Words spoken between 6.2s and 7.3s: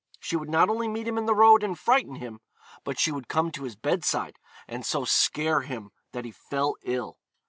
he fell ill.